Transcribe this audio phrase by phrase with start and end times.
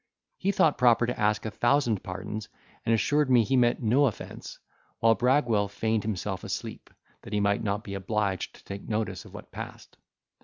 [0.39, 2.49] He thought proper to ask a thousand pardons,
[2.87, 4.57] and assure me he meant no offence;
[4.97, 6.89] while Bragwell feigned himself asleep,
[7.21, 9.97] that he might not be obliged to take notice of what passed.